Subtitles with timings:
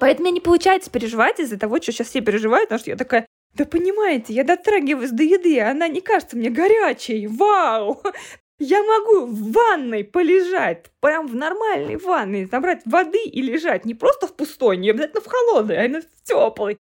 [0.00, 3.26] Поэтому мне не получается переживать из-за того, что сейчас все переживают, потому что я такая,
[3.54, 8.02] да понимаете, я дотрагиваюсь до еды, она не кажется мне горячей, вау!
[8.60, 14.28] Я могу в ванной полежать, прям в нормальной ванной, набрать воды и лежать, не просто
[14.28, 16.78] в пустой, не обязательно в холодной, а именно в теплой.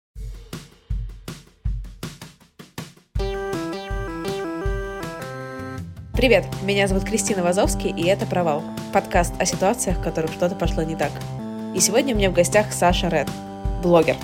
[6.15, 10.83] Привет, меня зовут Кристина Вазовский, и это «Провал»— подкаст о ситуациях, в которых что-то пошло
[10.83, 11.11] не так.
[11.75, 13.27] И сегодня у меня в гостях Саша Ред,
[13.81, 14.15] блогер.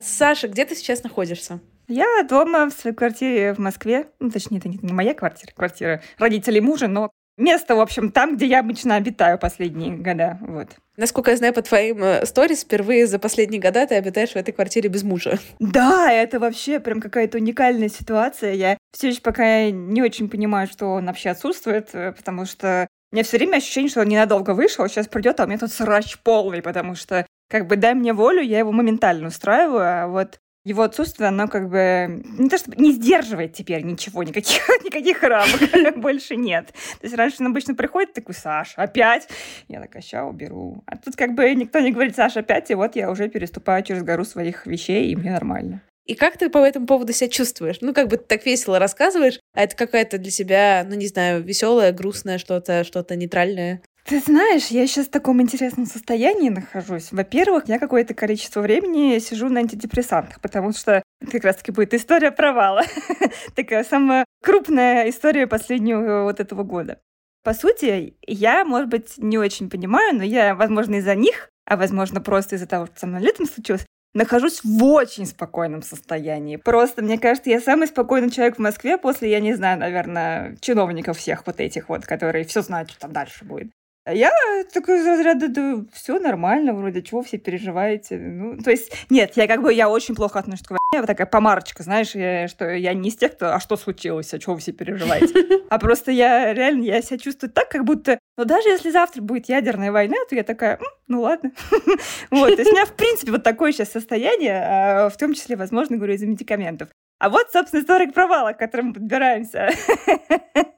[0.00, 1.60] Саша, где ты сейчас находишься?
[1.86, 4.08] Я дома в своей квартире в Москве.
[4.18, 8.46] Ну, точнее, это не моя квартира, квартира родителей мужа, но место, в общем, там, где
[8.46, 10.38] я обычно обитаю последние года.
[10.40, 10.68] Вот.
[10.96, 14.52] Насколько я знаю по твоим э, сторис, впервые за последние года ты обитаешь в этой
[14.52, 15.38] квартире без мужа.
[15.58, 18.52] Да, это вообще прям какая-то уникальная ситуация.
[18.52, 23.16] Я все еще пока не очень понимаю, что он вообще отсутствует, э, потому что у
[23.16, 26.18] меня все время ощущение, что он ненадолго вышел, сейчас придет, а у меня тут срач
[26.18, 30.82] полный, потому что как бы дай мне волю, я его моментально устраиваю, а вот его
[30.82, 36.36] отсутствие, оно как бы не то чтобы не сдерживает теперь ничего, никаких, никаких рамок больше
[36.36, 36.68] нет.
[37.00, 39.28] То есть раньше он обычно приходит такой, Саша, опять?
[39.68, 40.82] Я такая, ща уберу.
[40.86, 44.02] А тут как бы никто не говорит, Саша, опять, и вот я уже переступаю через
[44.02, 45.82] гору своих вещей, и мне нормально.
[46.04, 47.78] И как ты по этому поводу себя чувствуешь?
[47.80, 51.42] Ну, как бы ты так весело рассказываешь, а это какая-то для себя, ну, не знаю,
[51.42, 53.82] веселое, грустное что-то, что-то нейтральное.
[54.04, 57.12] Ты знаешь, я сейчас в таком интересном состоянии нахожусь.
[57.12, 62.82] Во-первых, я какое-то количество времени сижу на антидепрессантах, потому что как раз-таки будет история провала.
[63.54, 66.98] Такая самая крупная история последнего вот этого года.
[67.44, 72.20] По сути, я, может быть, не очень понимаю, но я, возможно, из-за них, а возможно,
[72.20, 76.56] просто из-за того, что со мной летом случилось, нахожусь в очень спокойном состоянии.
[76.56, 81.18] Просто, мне кажется, я самый спокойный человек в Москве после, я не знаю, наверное, чиновников
[81.18, 83.70] всех вот этих вот, которые все знают, что там дальше будет.
[84.04, 84.32] Я
[84.72, 88.18] такой из разряда, да, все нормально, вроде, чего все переживаете.
[88.18, 91.26] Ну, то есть, нет, я как бы, я очень плохо отношусь к войне, вот такая
[91.28, 94.60] помарочка, знаешь, я, что я не из тех, кто, а что случилось, а чего вы
[94.60, 95.62] все переживаете.
[95.72, 99.48] А просто я реально, я себя чувствую так, как будто, ну, даже если завтра будет
[99.48, 101.52] ядерная война, то я такая, ну, ладно.
[102.30, 105.56] Вот, то есть у меня, в принципе, вот такое сейчас состояние, а, в том числе,
[105.56, 106.88] возможно, говорю, из-за медикаментов.
[107.18, 109.70] А вот, собственно, история провала, к которому мы подбираемся.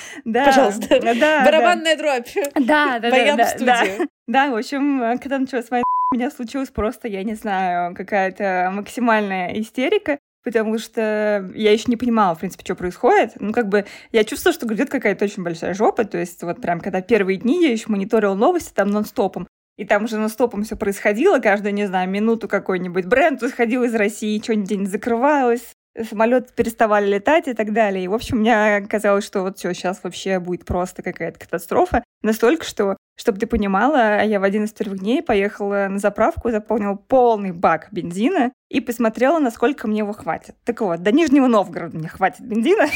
[0.24, 0.44] Да.
[0.46, 1.00] Пожалуйста.
[1.20, 2.28] Да, Барабанная дробь.
[2.54, 3.36] Да, да, да.
[3.36, 3.84] да, да.
[4.26, 9.52] Да, в общем, когда началась война, у меня случилась просто, я не знаю, какая-то максимальная
[9.60, 13.32] истерика потому что я еще не понимала, в принципе, что происходит.
[13.38, 16.04] Ну, как бы я чувствовала, что грядет какая-то очень большая жопа.
[16.04, 20.04] То есть вот прям когда первые дни я еще мониторила новости там нон-стопом, и там
[20.04, 24.86] уже нон-стопом все происходило, каждую, не знаю, минуту какой-нибудь бренд исходил из России, что-нибудь не
[24.86, 25.72] закрывалось,
[26.04, 28.04] самолеты переставали летать и так далее.
[28.04, 32.04] И, в общем, мне казалось, что вот все, сейчас вообще будет просто какая-то катастрофа.
[32.22, 36.94] Настолько, что, чтобы ты понимала, я в один из первых дней поехала на заправку, заполнила
[36.94, 40.54] полный бак бензина и посмотрела, насколько мне его хватит.
[40.64, 42.86] Так вот, до Нижнего Новгорода мне хватит бензина.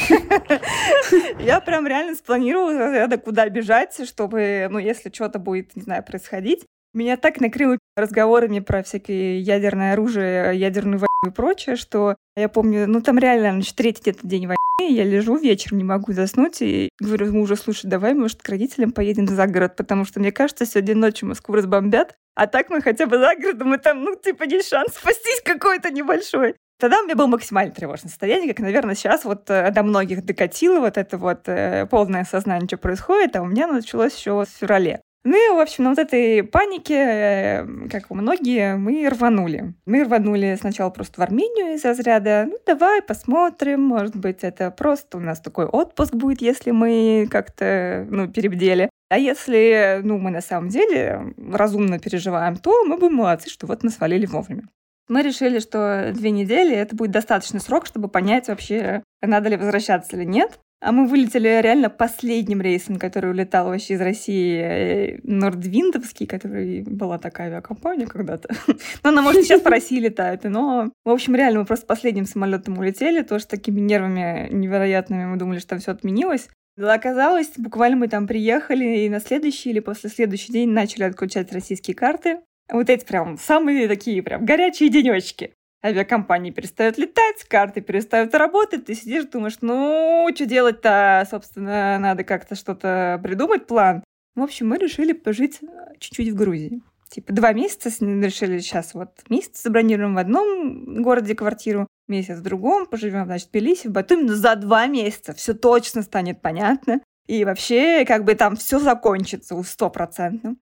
[1.39, 7.17] Я прям реально спланировала, куда бежать, чтобы, ну, если что-то будет, не знаю, происходить, Меня
[7.17, 13.01] так накрыло разговорами про всякие ядерное оружие, ядерную войну и прочее, что я помню, ну
[13.01, 17.33] там реально, значит, третий где-то день войны, я лежу вечером, не могу заснуть, и говорю
[17.33, 21.27] мужу, слушай, давай, может, к родителям поедем за город, потому что, мне кажется, сегодня ночью
[21.27, 24.93] Москву разбомбят, а так мы хотя бы за городом, и там, ну, типа, есть шанс
[24.95, 26.55] спастись какой-то небольшой.
[26.79, 30.79] Тогда у меня было максимально тревожное состояние, как, наверное, сейчас вот э, до многих докатило
[30.79, 35.01] вот это вот э, полное сознание, что происходит, а у меня началось еще в феврале.
[35.25, 39.73] Ну и, в общем, на вот этой панике, э, как многие, мы рванули.
[39.87, 45.17] Мы рванули сначала просто в Армению из разряда, ну давай посмотрим, может быть, это просто
[45.17, 48.87] у нас такой отпуск будет, если мы как-то, ну, перебдели.
[49.09, 53.83] А если, ну, мы на самом деле разумно переживаем, то мы будем молодцы, что вот
[53.83, 54.69] мы свалили вовремя.
[55.07, 60.15] Мы решили, что две недели— это будет достаточный срок, чтобы понять вообще, надо ли возвращаться
[60.15, 60.59] или нет.
[60.81, 67.17] А мы вылетели реально последним рейсом, который улетал вообще из России, э, Нордвиндовский, который была
[67.17, 68.49] такая авиакомпания когда-то.
[69.03, 70.43] Но она, может, сейчас по России летает.
[70.43, 75.25] Но, в общем, реально мы просто последним самолетом улетели, тоже такими нервами невероятными.
[75.25, 76.49] Мы думали, что там все отменилось.
[76.77, 81.53] Но оказалось, буквально мы там приехали, и на следующий или после следующий день начали отключать
[81.53, 82.39] российские карты.
[82.69, 85.53] Вот эти прям самые такие прям горячие денечки.
[85.85, 91.27] Авиакомпании перестают летать, карты перестают работать, ты сидишь, думаешь, ну, что делать-то?
[91.29, 94.03] Собственно, надо как-то что-то придумать, план.
[94.35, 95.59] В общем, мы решили пожить
[95.99, 96.81] чуть-чуть в Грузии.
[97.09, 102.87] Типа два месяца решили сейчас вот месяц забронируем в одном городе квартиру, месяц в другом,
[102.87, 106.99] поживем, значит, в Тбилиси, в Батуми, но за два месяца все точно станет понятно.
[107.27, 110.57] И вообще, как бы там все закончится стопроцентно.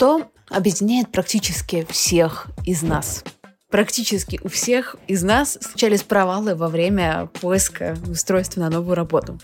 [0.00, 3.22] Что объединяет практически всех из нас?
[3.70, 9.38] Практически у всех из нас случались провалы во время поиска устройства на новую работу.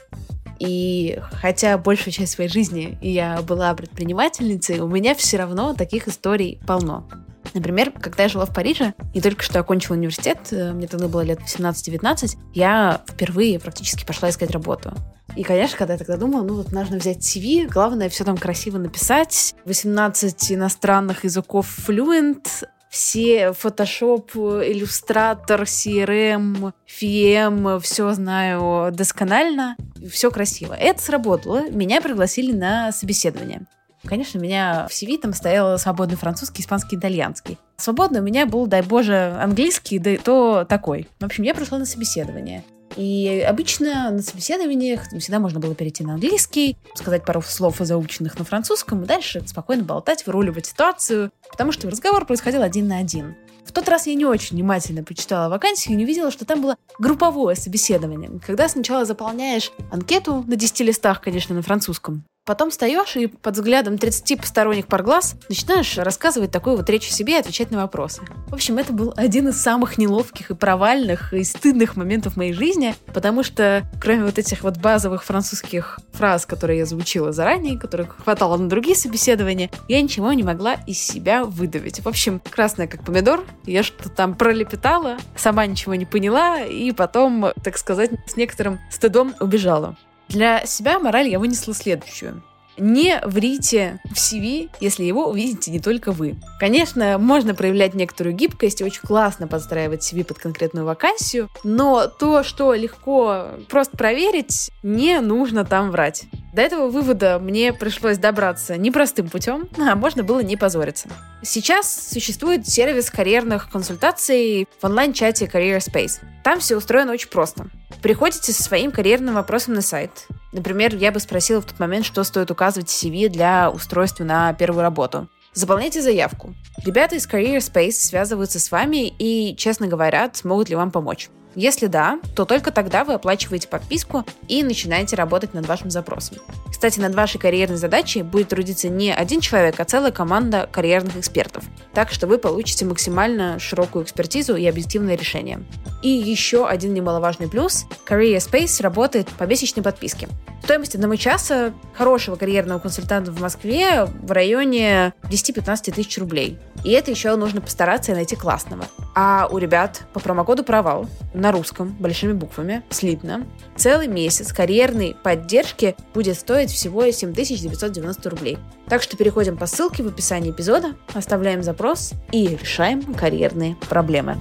[0.59, 6.59] И хотя большую часть своей жизни я была предпринимательницей, у меня все равно таких историй
[6.67, 7.07] полно.
[7.53, 11.21] Например, когда я жила в Париже и только что окончила университет, э, мне тогда было
[11.21, 14.95] лет 18-19, я впервые практически пошла искать работу.
[15.37, 18.79] И, конечно, когда я тогда думала, ну вот нужно взять CV, главное все там красиво
[18.79, 22.47] написать, 18 иностранных языков fluent,
[22.89, 29.77] все Photoshop, Illustrator, CRM, VM, все знаю досконально,
[30.11, 30.73] все красиво.
[30.73, 31.69] Это сработало.
[31.69, 33.67] Меня пригласили на собеседование.
[34.05, 37.59] Конечно, у меня в CV там стоял свободный французский, испанский, итальянский.
[37.77, 41.09] Свободный у меня был, дай боже, английский, да и то такой.
[41.21, 42.65] В общем, я пришла на собеседование.
[42.97, 48.45] И обычно на собеседованиях всегда можно было перейти на английский, сказать пару слов заученных на
[48.45, 53.37] французском, и дальше спокойно болтать, выруливать ситуацию, потому что разговор происходил один на один.
[53.65, 56.77] В тот раз я не очень внимательно прочитала вакансию и не увидела, что там было
[56.99, 63.27] групповое собеседование, когда сначала заполняешь анкету на 10 листах, конечно, на французском, Потом встаешь и
[63.27, 67.73] под взглядом 30 посторонних пар глаз начинаешь рассказывать такую вот речь о себе и отвечать
[67.73, 68.23] на вопросы.
[68.47, 72.95] В общем, это был один из самых неловких и провальных и стыдных моментов моей жизни,
[73.13, 78.57] потому что кроме вот этих вот базовых французских фраз, которые я заучила заранее, которых хватало
[78.57, 81.99] на другие собеседования, я ничего не могла из себя выдавить.
[82.05, 87.47] В общем, красная как помидор, я что-то там пролепетала, сама ничего не поняла, и потом,
[87.65, 89.97] так сказать, с некоторым стыдом убежала.
[90.29, 92.43] Для себя мораль я вынесла следующую.
[92.79, 96.37] Не врите в CV, если его увидите не только вы.
[96.61, 102.43] Конечно, можно проявлять некоторую гибкость и очень классно подстраивать CV под конкретную вакансию, но то,
[102.43, 106.27] что легко просто проверить, не нужно там врать.
[106.53, 111.09] До этого вывода мне пришлось добраться непростым путем, а можно было не позориться.
[111.43, 116.21] Сейчас существует сервис карьерных консультаций в онлайн-чате Career Space.
[116.43, 117.69] Там все устроено очень просто.
[118.03, 120.27] Приходите со своим карьерным вопросом на сайт.
[120.57, 124.55] Например, я бы спросила в тот момент, что стоит указывать в CV для устройства на
[124.55, 125.29] первую работу.
[125.53, 126.55] Заполняйте заявку.
[126.83, 131.29] Ребята из Career Space связываются с вами и, честно говорят, смогут ли вам помочь.
[131.57, 136.37] Если да, то только тогда вы оплачиваете подписку и начинаете работать над вашим запросом.
[136.71, 141.65] Кстати, над вашей карьерной задачей будет трудиться не один человек, а целая команда карьерных экспертов.
[141.95, 145.65] Так что вы получите максимально широкую экспертизу и объективное решение.
[146.03, 150.29] И еще один немаловажный плюс– Career Space работает по месячной подписке.
[150.63, 156.59] Стоимость одного часа хорошего карьерного консультанта в Москве в районе 10-15 тысяч рублей.
[156.85, 158.85] И это еще нужно постараться и найти классного.
[159.15, 165.97] А у ребят по промокоду «Провал» на русском, большими буквами, слитно, целый месяц карьерной поддержки
[166.15, 168.59] будет стоить всего 7990 рублей.
[168.89, 174.37] Так что переходим по ссылке в описании эпизода, оставляем запрос и решаем карьерные проблемы.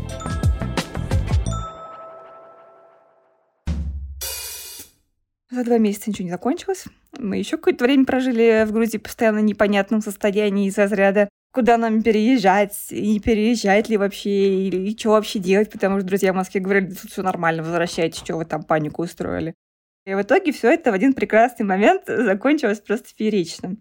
[5.55, 6.83] За два месяца ничего не закончилось.
[7.17, 12.75] Мы еще какое-то время прожили в Грузии постоянно непонятном состоянии из-за разряда куда нам переезжать,
[12.91, 17.09] и переезжать ли вообще, или что вообще делать, потому что друзья в Москве говорили, тут
[17.09, 19.55] все нормально, возвращайтесь, что вы там панику устроили.
[20.05, 23.77] И в итоге все это в один прекрасный момент закончилось просто феерично.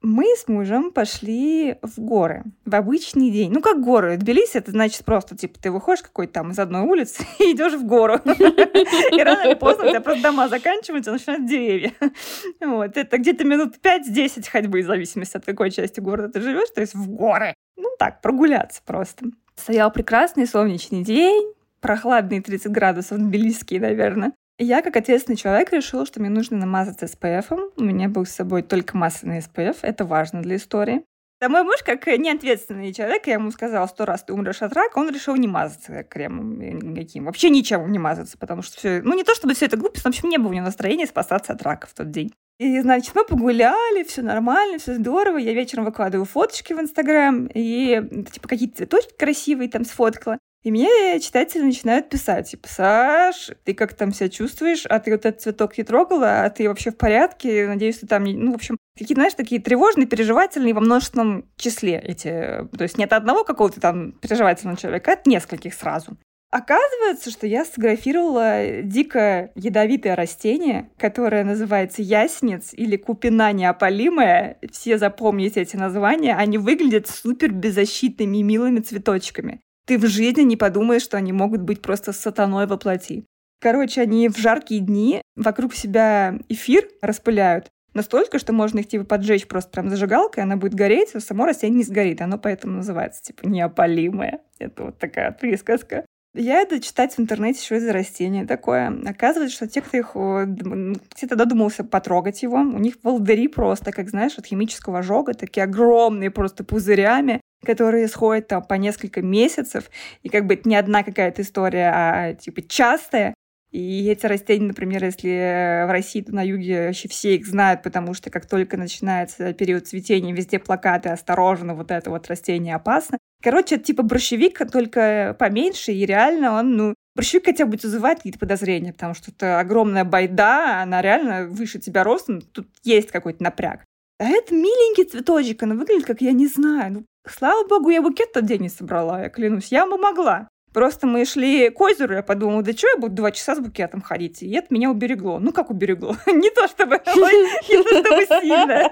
[0.00, 3.50] Мы с мужем пошли в горы в обычный день.
[3.50, 4.16] Ну, как горы.
[4.16, 7.84] Тбилиси— это значит просто, типа, ты выходишь какой-то там из одной улицы и идешь в
[7.84, 8.14] гору.
[8.24, 11.92] И рано или поздно у тебя просто дома заканчиваются, начинают деревья.
[12.60, 12.96] Вот.
[12.96, 16.94] Это где-то минут 5-10 ходьбы, в зависимости от какой части города ты живешь, то есть
[16.94, 17.54] в горы.
[17.76, 19.26] Ну, так, прогуляться просто.
[19.56, 24.32] Стоял прекрасный солнечный день, прохладные 30 градусов, тбилисские, наверное.
[24.58, 27.72] Я, как ответственный человек, решила, что мне нужно намазаться SPF.
[27.76, 29.78] У меня был с собой только масляный SPF.
[29.82, 31.04] Это важно для истории.
[31.40, 34.98] А мой муж, как неответственный человек, я ему сказала сто раз, ты умрешь от рака,
[34.98, 37.26] он решил не мазаться кремом никаким.
[37.26, 39.00] Вообще ничем не мазаться, потому что все...
[39.02, 41.06] Ну, не то чтобы все это глупость, но, в общем, не было у него настроения
[41.06, 42.32] спасаться от рака в тот день.
[42.58, 45.38] И, значит, мы погуляли, все нормально, все здорово.
[45.38, 50.38] Я вечером выкладываю фоточки в Инстаграм, и, типа, какие-то цветочки красивые там сфоткала.
[50.64, 54.86] И мне читатели начинают писать, типа, Саш, ты как там себя чувствуешь?
[54.86, 56.42] А ты вот этот цветок не трогала?
[56.44, 57.68] А ты вообще в порядке?
[57.68, 58.24] Надеюсь, ты там...
[58.24, 58.34] Не...
[58.34, 62.68] Ну, в общем, какие-то, знаешь, такие тревожные, переживательные во множественном числе эти...
[62.76, 66.16] То есть нет одного какого-то там переживательного человека, от нескольких сразу.
[66.50, 74.58] Оказывается, что я сфотографировала дико ядовитое растение, которое называется ясенец или купина неопалимая.
[74.72, 76.34] Все запомните эти названия.
[76.34, 81.62] Они выглядят супер беззащитными и милыми цветочками ты в жизни не подумаешь, что они могут
[81.62, 83.24] быть просто сатаной во плоти.
[83.58, 89.48] Короче, они в жаркие дни вокруг себя эфир распыляют настолько, что можно их типа поджечь
[89.48, 92.20] просто прям зажигалкой, она будет гореть, а само растение не сгорит.
[92.20, 94.40] Оно поэтому называется типа неопалимое.
[94.58, 96.04] Это вот такая присказка.
[96.34, 98.94] Я это читать в интернете, что это за растение такое.
[99.06, 104.36] Оказывается, что те, кто их где-то додумался потрогать его, у них волдыри просто, как знаешь,
[104.36, 109.90] от химического ожога, такие огромные просто пузырями, которые сходят там по несколько месяцев,
[110.22, 113.34] и как бы это не одна какая-то история, а типа частая.
[113.70, 118.14] И эти растения, например, если в России, то на юге вообще все их знают, потому
[118.14, 123.18] что как только начинается период цветения, везде плакаты «Осторожно, вот это вот растение опасно».
[123.42, 128.38] Короче, это типа борщевик, только поменьше, и реально он, ну, борщевик хотя бы вызывает какие-то
[128.38, 133.84] подозрения, потому что это огромная байда, она реально выше тебя ростом, тут есть какой-то напряг.
[134.18, 138.32] А это миленький цветочек, она выглядит как, я не знаю, ну, Слава богу, я букет
[138.32, 139.70] тот день не собрала, я клянусь.
[139.70, 140.48] Я бы могла.
[140.72, 144.02] Просто мы шли к озеру, я подумала, да что я буду два часа с букетом
[144.02, 144.42] ходить?
[144.42, 145.38] И это меня уберегло.
[145.38, 146.16] Ну, как уберегло?
[146.26, 148.90] Не то чтобы, не то чтобы сильно.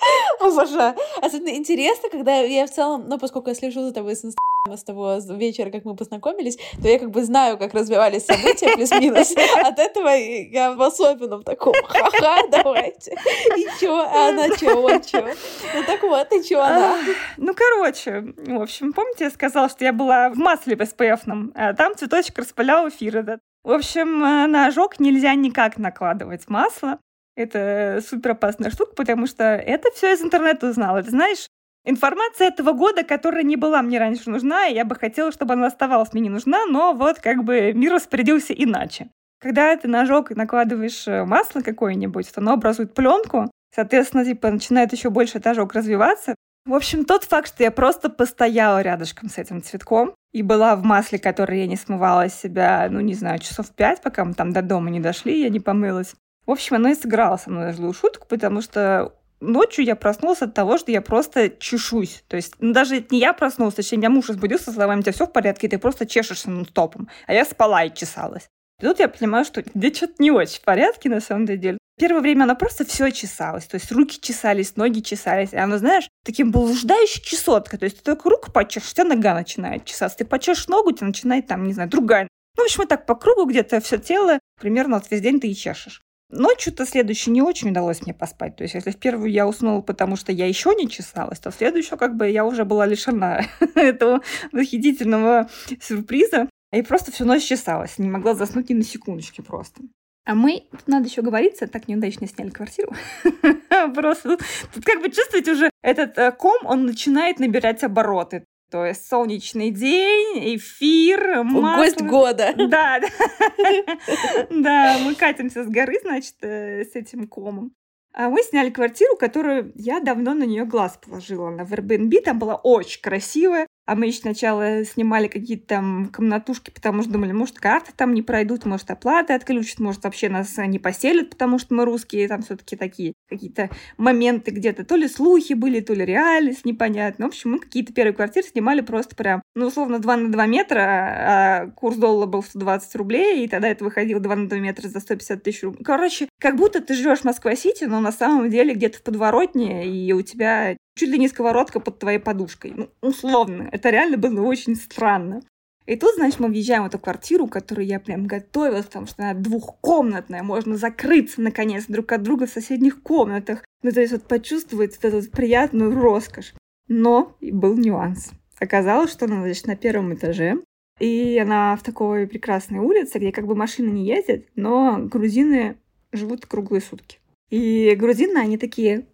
[0.40, 0.94] Обожаю.
[1.20, 4.24] Особенно интересно, когда я в целом, ну, поскольку я слежу за тобой с
[4.76, 9.32] с того вечера, как мы познакомились, то я как бы знаю, как развивались события плюс-минус.
[9.64, 13.16] От этого я в особенном таком, ха-ха, давайте.
[13.56, 15.26] И чё, а она чё, он чё.
[15.74, 16.98] Ну так вот, и чё она?
[17.38, 21.72] Ну, короче, в общем, помните, я сказала, что я была в масле в SPF-ном, а
[21.72, 23.40] там цветочек распылял эфир этот.
[23.64, 26.98] В общем, э, на ожог нельзя никак накладывать масло.
[27.36, 31.02] Это супер опасная штука, потому что это все из интернета узнала.
[31.02, 31.46] Ты знаешь,
[31.84, 35.66] Информация этого года, которая не была мне раньше нужна, и я бы хотела, чтобы она
[35.66, 39.08] оставалась мне не нужна, но вот как бы мир распорядился иначе.
[39.40, 44.92] Когда ты на ожог накладываешь э, масло какое-нибудь, то оно образует пленку, соответственно, типа начинает
[44.92, 46.34] еще больше этот ожог развиваться.
[46.66, 50.84] В общем, тот факт, что я просто постояла рядышком с этим цветком и была в
[50.84, 54.60] масле, которое я не смывала себя, ну, не знаю, часов пять, пока мы там до
[54.60, 56.14] дома не дошли, я не помылась.
[56.50, 60.52] В общем, оно и сыграло со мной злую шутку, потому что ночью я проснулась от
[60.52, 62.24] того, что я просто чешусь.
[62.26, 65.12] То есть, ну, даже не я проснулась, точнее, меня муж разбудил со словами, у тебя
[65.12, 67.08] все в порядке, ты просто чешешься нон-стопом.
[67.28, 68.48] А я спала и чесалась.
[68.80, 71.78] И тут я понимаю, что где что-то не очень в порядке, на самом деле.
[72.00, 73.66] Первое время она просто все чесалась.
[73.66, 75.52] То есть руки чесались, ноги чесались.
[75.52, 77.78] И она, знаешь, таким блуждающей чесоткой.
[77.78, 80.18] То есть ты только руку почешешь, у тебя нога начинает чесаться.
[80.18, 82.26] Ты почешешь ногу, у тебя начинает там, не знаю, другая.
[82.56, 85.54] Ну, в общем, так по кругу где-то все тело примерно вот весь день ты и
[85.54, 86.02] чешешь.
[86.30, 88.56] Ночью-то следующей не очень удалось мне поспать.
[88.56, 91.54] То есть, если в первую я уснула, потому что я еще не чесалась, то в
[91.54, 93.42] следующую как бы я уже была лишена
[93.74, 94.20] этого
[94.52, 95.48] восхитительного
[95.80, 96.48] сюрприза.
[96.72, 97.98] И просто всю ночь чесалась.
[97.98, 99.82] Не могла заснуть ни на секундочке просто.
[100.24, 102.92] А мы, тут надо еще говориться, так неудачно сняли квартиру.
[103.94, 104.36] Просто
[104.72, 108.44] тут как бы чувствуете уже этот э, ком, он начинает набирать обороты.
[108.70, 111.82] То есть солнечный день, эфир, масло.
[111.82, 112.54] Гость года.
[112.56, 113.08] Да, да.
[114.50, 117.72] Да, мы катимся с горы, значит, э, с этим комом.
[118.12, 121.48] А мы сняли квартиру, которую я давно на нее глаз положила.
[121.48, 123.66] Она в Airbnb там была очень красивая.
[123.90, 128.22] А мы еще сначала снимали какие-то там комнатушки, потому что думали, может, карты там не
[128.22, 132.76] пройдут, может, оплаты отключат, может, вообще нас не поселят, потому что мы русские, там все-таки
[132.76, 137.24] такие какие-то моменты где-то, то ли слухи были, то ли реальность, непонятно.
[137.24, 140.80] В общем, мы какие-то первые квартиры снимали просто прям, ну, условно, 2 на 2 метра,
[140.80, 145.00] а курс доллара был 120 рублей, и тогда это выходило 2 на 2 метра за
[145.00, 145.82] 150 тысяч рублей.
[145.82, 150.12] Короче, как будто ты живешь в Москва-Сити, но на самом деле где-то в подворотне, и
[150.12, 152.74] у тебя чуть ли не сковородка под твоей подушкой.
[152.76, 153.68] Ну, условно.
[153.72, 155.40] Это реально было очень странно.
[155.86, 159.32] И тут, значит, мы въезжаем в эту квартиру, которую я прям готовилась, потому что она
[159.32, 163.64] двухкомнатная, можно закрыться, наконец, друг от друга в соседних комнатах.
[163.82, 166.52] Ну, то есть вот почувствовать вот эту приятную роскошь.
[166.86, 168.30] Но был нюанс.
[168.58, 170.58] Оказалось, что она, значит, на первом этаже,
[170.98, 175.78] и она в такой прекрасной улице, где как бы машины не ездят, но грузины
[176.12, 177.20] живут круглые сутки.
[177.48, 179.06] И грузины, они такие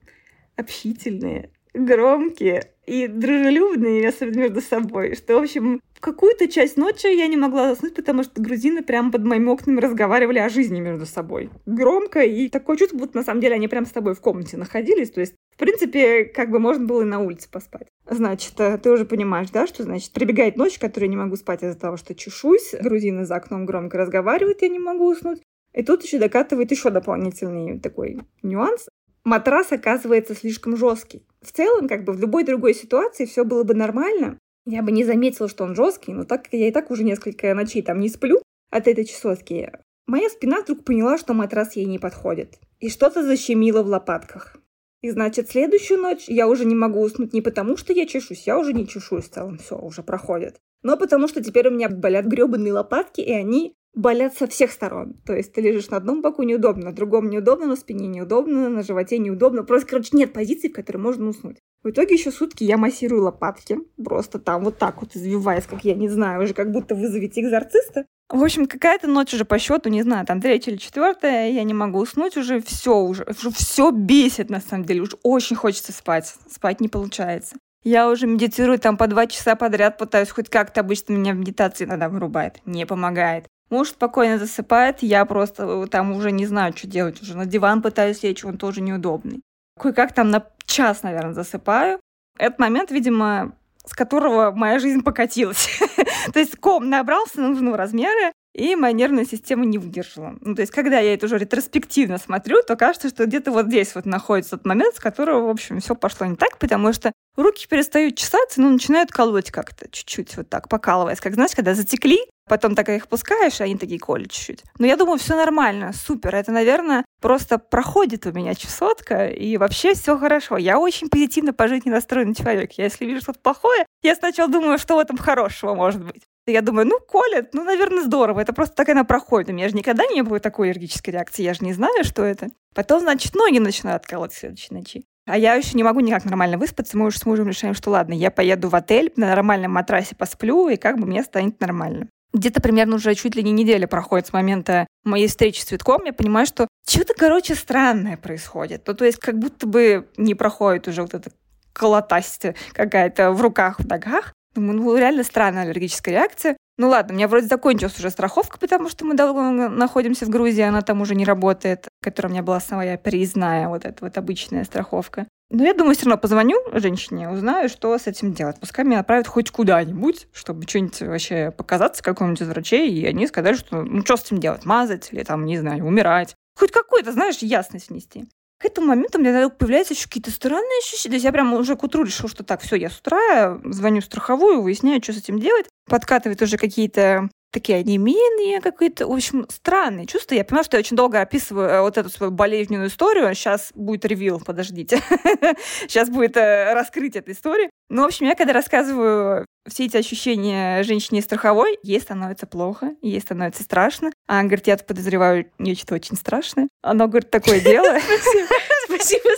[0.56, 7.70] общительные, громкие и дружелюбные между собой, что, в общем, какую-то часть ночи я не могла
[7.70, 11.50] заснуть, потому что грузины прямо под моими окнами разговаривали о жизни между собой.
[11.66, 15.10] Громко, и такое чувство, будто на самом деле они прямо с тобой в комнате находились,
[15.10, 17.88] то есть в принципе, как бы можно было и на улице поспать.
[18.08, 21.62] Значит, э, ты уже понимаешь, да, что значит прибегает ночь, которую я не могу спать
[21.62, 25.40] из-за того, что чешусь, грузины за окном громко разговаривают, я не могу уснуть.
[25.72, 28.88] И тут еще докатывает еще дополнительный такой нюанс
[29.26, 31.26] матрас оказывается слишком жесткий.
[31.42, 34.38] В целом, как бы в любой другой ситуации все было бы нормально.
[34.64, 37.52] Я бы не заметила, что он жесткий, но так как я и так уже несколько
[37.54, 38.40] ночей там не сплю
[38.70, 39.72] от этой чесотки,
[40.06, 42.58] моя спина вдруг поняла, что матрас ей не подходит.
[42.80, 44.56] И что-то защемило в лопатках.
[45.02, 48.58] И значит, следующую ночь я уже не могу уснуть не потому, что я чешусь, я
[48.58, 50.56] уже не чешусь в целом, все, уже проходит.
[50.82, 55.14] Но потому что теперь у меня болят гребаные лопатки, и они болят со всех сторон.
[55.24, 58.82] То есть ты лежишь на одном боку неудобно, на другом неудобно, на спине неудобно, на
[58.82, 59.64] животе неудобно.
[59.64, 61.56] Просто, короче, нет позиции, в которой можно уснуть.
[61.82, 65.94] В итоге еще сутки я массирую лопатки, просто там вот так вот извиваясь, как я
[65.94, 68.06] не знаю, уже как будто вызовите экзорциста.
[68.28, 71.74] В общем, какая-то ночь уже по счету, не знаю, там третья или четвертая, я не
[71.74, 76.34] могу уснуть, уже все, уже, уже все бесит на самом деле, уже очень хочется спать,
[76.50, 77.54] спать не получается.
[77.84, 81.84] Я уже медитирую там по два часа подряд, пытаюсь хоть как-то, обычно меня в медитации
[81.84, 83.46] иногда вырубает, не помогает.
[83.68, 87.20] Муж спокойно засыпает, я просто э, там уже не знаю, что делать.
[87.20, 89.40] Уже на диван пытаюсь лечь, он тоже неудобный.
[89.80, 92.00] Кое-как там на час, наверное, засыпаю.
[92.38, 93.52] Этот момент, видимо,
[93.84, 95.80] с которого моя жизнь покатилась.
[96.32, 100.36] То есть ком набрался нужного размера, и моя нервная система не выдержала.
[100.40, 103.94] Ну, то есть, когда я это уже ретроспективно смотрю, то кажется, что где-то вот здесь
[103.94, 107.66] вот находится тот момент, с которого, в общем, все пошло не так, потому что руки
[107.68, 111.20] перестают чесаться, ну, начинают колоть как-то чуть-чуть вот так, покалываясь.
[111.20, 114.62] Как, знаешь, когда затекли, Потом так их пускаешь, и они такие колют чуть-чуть.
[114.78, 116.36] Но я думаю, все нормально, супер.
[116.36, 120.56] Это, наверное, просто проходит у меня чесотка, и вообще все хорошо.
[120.56, 122.70] Я очень позитивно по жизни настроенный человек.
[122.74, 126.22] Я, если вижу что-то плохое, я сначала думаю, что в этом хорошего может быть.
[126.46, 128.40] Я думаю, ну, колет, ну, наверное, здорово.
[128.40, 129.50] Это просто так она проходит.
[129.50, 131.42] У меня же никогда не было такой аллергической реакции.
[131.42, 132.50] Я же не знаю, что это.
[132.72, 135.04] Потом, значит, ноги начинают колоть в следующей ночи.
[135.26, 136.96] А я еще не могу никак нормально выспаться.
[136.96, 140.68] Мы уже с мужем решаем, что ладно, я поеду в отель, на нормальном матрасе посплю,
[140.68, 142.08] и как бы мне станет нормально.
[142.32, 146.04] Где-то примерно уже чуть ли не неделя проходит с момента моей встречи с цветком.
[146.04, 148.82] Я понимаю, что что-то, короче, странное происходит.
[148.86, 151.30] Ну, то есть как будто бы не проходит уже вот эта
[151.72, 154.32] колотасть какая-то в руках, в ногах.
[154.56, 156.56] Думаю, ну, реально странная аллергическая реакция.
[156.78, 160.62] Ну ладно, у меня вроде закончилась уже страховка, потому что мы долго находимся в Грузии,
[160.62, 164.64] она там уже не работает, которая у меня была своя переездная, вот эта вот обычная
[164.64, 165.26] страховка.
[165.50, 168.56] Но я думаю, все равно позвоню женщине, узнаю, что с этим делать.
[168.60, 173.54] Пускай меня отправят хоть куда-нибудь, чтобы что-нибудь вообще показаться какому-нибудь из врачей, и они сказали,
[173.54, 176.34] что ну что с этим делать, мазать или там, не знаю, умирать.
[176.58, 178.24] Хоть какую-то, знаешь, ясность внести.
[178.58, 181.10] К этому моменту у меня появляются еще какие-то странные ощущения.
[181.10, 184.00] То есть я прям уже к утру решила, что так, все, я с утра звоню
[184.00, 185.66] в страховую, выясняю, что с этим делать.
[185.88, 190.34] Подкатывает уже какие-то такие онемения, какие-то, в общем, странные чувства.
[190.34, 193.34] Я понимаю, что я очень долго описываю э, вот эту свою болезненную историю.
[193.34, 195.00] Сейчас будет ревил, подождите.
[195.88, 197.70] Сейчас будет э, раскрытие этой истории.
[197.88, 203.20] Ну, в общем, я когда рассказываю все эти ощущения женщине страховой, ей становится плохо, ей
[203.20, 204.12] становится страшно.
[204.26, 206.68] А она говорит, я подозреваю нечто очень страшное.
[206.82, 207.98] Она говорит, такое дело.
[208.86, 209.30] Спасибо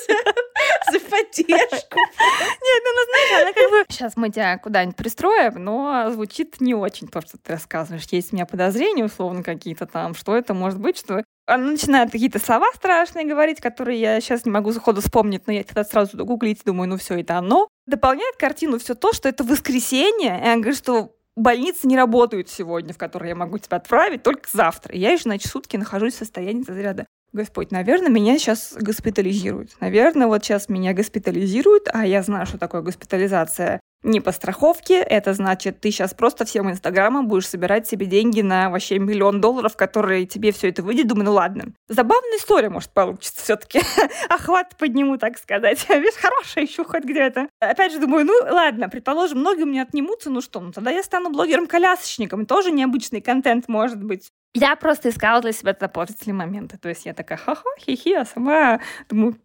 [0.92, 1.98] за поддержку.
[1.98, 3.84] Нет, ну, ну, знаешь, она как бы...
[3.88, 8.04] Сейчас мы тебя куда-нибудь пристроим, но звучит не очень то, что ты рассказываешь.
[8.10, 12.38] Есть у меня подозрения, условно, какие-то там, что это может быть, что она начинает какие-то
[12.38, 16.62] слова страшные говорить, которые я сейчас не могу заходу вспомнить, но я тогда сразу гуглить,
[16.64, 17.68] думаю, ну все, это оно.
[17.86, 22.92] Дополняет картину все то, что это воскресенье, и она говорит, что больницы не работают сегодня,
[22.92, 24.94] в которые я могу тебя отправить, только завтра.
[24.94, 27.06] И я еще, значит, сутки нахожусь в состоянии разряда.
[27.32, 29.76] Господь, наверное, меня сейчас госпитализируют.
[29.80, 35.00] Наверное, вот сейчас меня госпитализируют, а я знаю, что такое госпитализация не по страховке.
[35.00, 39.76] Это значит, ты сейчас просто всем инстаграмом будешь собирать себе деньги на вообще миллион долларов,
[39.76, 41.08] которые тебе все это выйдет.
[41.08, 41.72] Думаю, ну ладно.
[41.88, 43.80] Забавная история, может, получится все-таки.
[44.28, 45.84] Охват подниму, так сказать.
[45.88, 47.48] Видишь, хорошая еще хоть где-то.
[47.60, 51.02] Опять же, думаю, ну ладно, предположим, многие у меня отнимутся, ну что, ну тогда я
[51.02, 52.46] стану блогером-колясочником.
[52.46, 54.30] Тоже необычный контент может быть.
[54.54, 56.78] Я просто искала для себя положительные моменты.
[56.78, 59.36] То есть я такая, ха-ха, хихи, а сама думаю,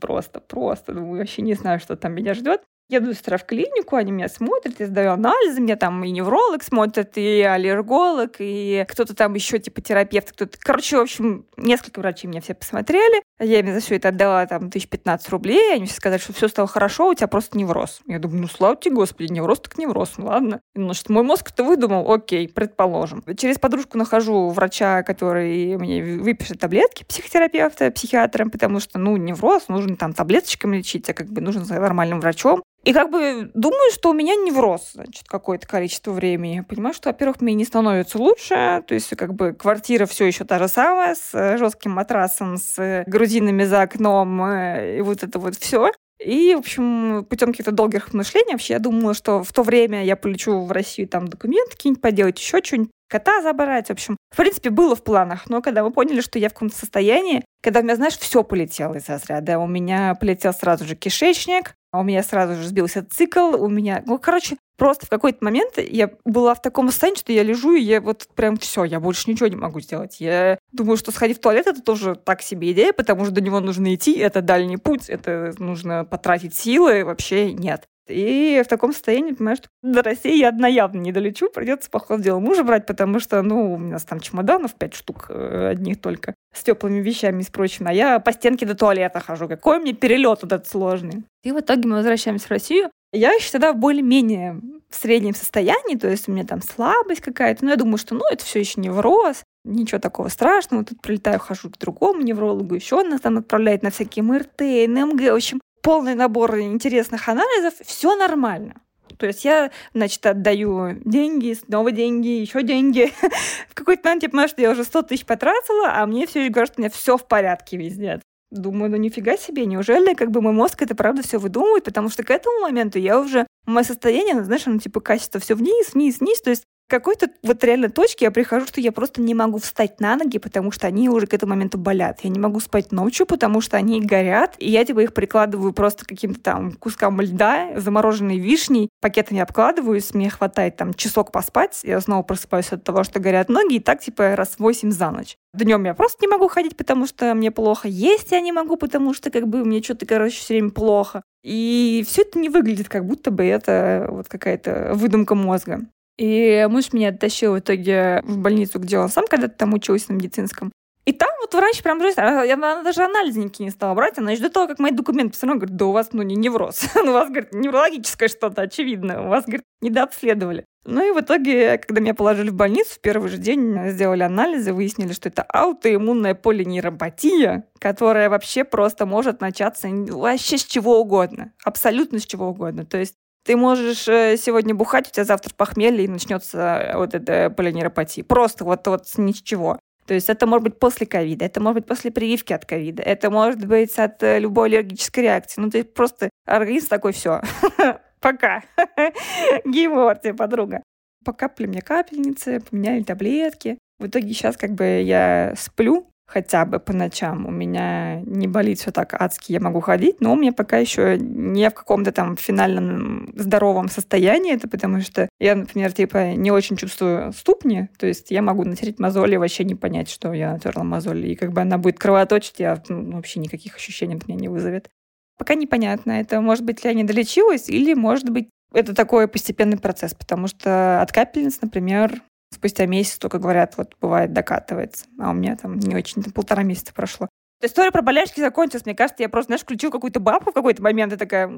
[0.00, 2.62] просто, просто, думаю, вообще не знаю, что там меня ждет.
[2.90, 7.16] Еду с в клинику, они меня смотрят, я сдаю анализы, меня там и невролог смотрит,
[7.16, 10.58] и аллерголог, и кто-то там еще типа терапевт, кто-то...
[10.60, 13.22] Короче, в общем, несколько врачей меня все посмотрели.
[13.38, 16.48] Я им за все это отдала там тысяч пятнадцать рублей, они все сказали, что все
[16.48, 18.00] стало хорошо, у тебя просто невроз.
[18.06, 20.60] Я думаю, ну слава тебе, господи, невроз так невроз, ну ладно.
[20.74, 23.22] Ну, что мой мозг это выдумал, окей, предположим.
[23.36, 29.96] Через подружку нахожу врача, который мне выпишет таблетки психотерапевта, психиатром, потому что, ну, невроз, нужно
[29.96, 32.64] там таблеточками лечить, а как бы нужен с нормальным врачом.
[32.82, 36.60] И как бы думаю, что у меня невроз, значит, какое-то количество времени.
[36.60, 40.58] Понимаю, что, во-первых, мне не становится лучше, то есть как бы квартира все еще та
[40.58, 45.56] же самая, с э, жестким матрасом, с грузинами за окном, э, и вот это вот
[45.56, 45.90] все.
[46.24, 50.16] И, в общем, путем каких-то долгих размышлений вообще я думала, что в то время я
[50.16, 53.88] полечу в Россию там документы какие-нибудь поделать, еще что-нибудь, кота забрать.
[53.88, 55.48] В общем, в принципе, было в планах.
[55.48, 58.94] Но когда мы поняли, что я в каком-то состоянии, когда у меня, знаешь, все полетело
[58.94, 59.58] из разряда.
[59.58, 64.02] У меня полетел сразу же кишечник, у меня сразу же сбился цикл, у меня...
[64.06, 67.80] Ну, короче, просто в какой-то момент я была в таком состоянии, что я лежу, и
[67.80, 70.20] я вот прям все, я больше ничего не могу сделать.
[70.20, 73.60] Я думаю, что сходить в туалет— это тоже так себе идея, потому что до него
[73.60, 77.84] нужно идти, это дальний путь, это нужно потратить силы, вообще нет.
[78.08, 82.00] И в таком состоянии, понимаешь, что до России я одна явно не долечу, придется, по
[82.00, 86.34] ходу мужа брать, потому что, ну, у нас там чемоданов пять штук э, одних только
[86.60, 89.48] с теплыми вещами и с прочим, а я по стенке до туалета хожу.
[89.48, 91.24] Какой мне перелет этот сложный.
[91.42, 92.90] И в итоге мы возвращаемся в Россию.
[93.12, 97.70] Я еще тогда более-менее в среднем состоянии, то есть у меня там слабость какая-то, но
[97.70, 100.84] я думаю, что, ну, это все еще невроз, ничего такого страшного.
[100.84, 105.22] Тут прилетаю, хожу к другому неврологу, еще он нас там отправляет на всякие МРТ, НМГ.
[105.30, 108.74] В общем, полный набор интересных анализов, все нормально.
[109.20, 113.12] То есть я, значит, отдаю деньги, снова деньги, еще деньги.
[113.68, 116.72] в какой-то момент я понимаю, что я уже 100 тысяч потратила, а мне все говорят,
[116.72, 118.20] что у меня все в порядке везде.
[118.50, 122.24] Думаю, ну нифига себе, неужели как бы мой мозг это правда все выдумывает, потому что
[122.24, 126.18] к этому моменту я уже, мое состояние, ну, знаешь, оно типа качество все вниз, вниз,
[126.18, 130.00] вниз, то есть какой-то вот реально точке я прихожу, что я просто не могу встать
[130.00, 132.20] на ноги, потому что они уже к этому моменту болят.
[132.22, 136.04] Я не могу спать ночью, потому что они горят, и я типа их прикладываю просто
[136.04, 142.22] каким-то там кускам льда, замороженной вишней, пакетами обкладываюсь, мне хватает там часок поспать, я снова
[142.22, 145.36] просыпаюсь от того, что горят ноги, и так типа раз восемь за ночь.
[145.54, 147.88] Днем я просто не могу ходить, потому что мне плохо.
[147.88, 151.22] Есть я не могу, потому что как бы мне что-то, короче, все время плохо.
[151.42, 155.80] И все это не выглядит, как будто бы это вот какая-то выдумка мозга.
[156.18, 160.16] И муж меня оттащил в итоге в больницу, где он сам когда-то там учился на
[160.16, 160.70] медицинском.
[161.06, 164.52] И там вот врач прям говорит, я она даже анализы не стала брать, она ждет
[164.52, 167.52] того, как мои документы равно говорит, да у вас, ну, не невроз, у вас, говорит,
[167.52, 170.66] неврологическое что-то, очевидно, у вас, говорит, недообследовали.
[170.84, 174.72] Ну и в итоге, когда меня положили в больницу, в первый же день сделали анализы,
[174.72, 182.18] выяснили, что это аутоиммунная полинейропатия, которая вообще просто может начаться вообще с чего угодно, абсолютно
[182.18, 182.86] с чего угодно.
[182.86, 187.50] То есть ты можешь э, сегодня бухать, у тебя завтра похмелье, и начнется вот эта
[187.50, 188.24] полинейропатия.
[188.24, 189.78] Просто вот, вот с чего.
[190.06, 193.30] То есть это может быть после ковида, это может быть после прививки от ковида, это
[193.30, 195.60] может быть от э, любой аллергической реакции.
[195.60, 197.40] Ну, ты просто организм такой, все,
[198.20, 198.62] пока.
[199.64, 200.82] Геймор тебе, подруга.
[201.24, 203.78] Покапали мне капельницы, поменяли таблетки.
[204.00, 207.44] В итоге сейчас как бы я сплю, хотя бы по ночам.
[207.44, 211.18] У меня не болит все так адски, я могу ходить, но у меня пока еще
[211.18, 216.76] не в каком-то там финальном здоровом состоянии, это потому что я, например, типа не очень
[216.76, 220.84] чувствую ступни, то есть я могу натереть мозоли и вообще не понять, что я натерла
[220.84, 224.48] мозоль, и как бы она будет кровоточить, я ну, вообще никаких ощущений от меня не
[224.48, 224.88] вызовет.
[225.36, 230.14] Пока непонятно, это может быть я не долечилась, или может быть это такой постепенный процесс,
[230.14, 235.06] потому что от капельниц, например, спустя месяц только говорят, вот бывает докатывается.
[235.18, 237.28] А у меня там не очень, там полтора месяца прошло.
[237.62, 238.86] История про болячки закончилась.
[238.86, 241.50] Мне кажется, я просто, знаешь, включил какую-то бабку в какой-то момент и такая,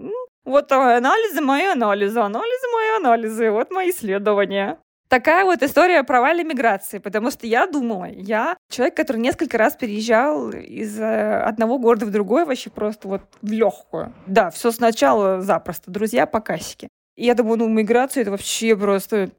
[0.45, 4.79] вот анализы мои анализы, анализы мои анализы, вот мои исследования.
[5.09, 9.77] Такая вот история про провала миграции, потому что я думала, я человек, который несколько раз
[9.77, 14.15] переезжал из э, одного города в другой, вообще просто вот в легкую.
[14.27, 16.89] Да, все сначала запросто, друзья по кассике.
[17.17, 19.31] Я думаю, ну, миграция это вообще просто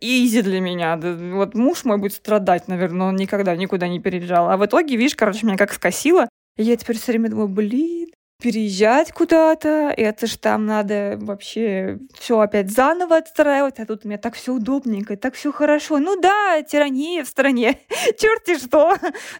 [0.00, 0.96] изи для меня.
[0.96, 4.50] Вот муж мой будет страдать, наверное, он никогда никуда не переезжал.
[4.50, 6.28] А в итоге, видишь, короче, меня как скосило.
[6.56, 8.10] И я теперь все время думаю, блин,
[8.42, 14.18] переезжать куда-то, это ж там надо вообще все опять заново отстраивать, а тут у меня
[14.18, 15.98] так все удобненько, так все хорошо.
[15.98, 17.78] Ну да, тирания в стране,
[18.18, 18.96] черти что.